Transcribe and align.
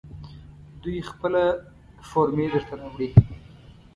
دوی 0.81 0.97
خپله 1.09 1.43
فورمې 2.09 2.45
درته 2.53 2.73
راوړي. 2.79 3.09